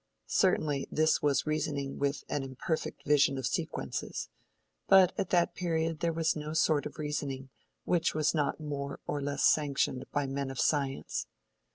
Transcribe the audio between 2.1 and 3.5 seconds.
an imperfect vision of